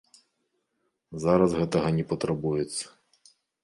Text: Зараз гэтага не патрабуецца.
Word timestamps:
Зараз 1.25 1.51
гэтага 1.61 1.95
не 2.01 2.05
патрабуецца. 2.15 2.85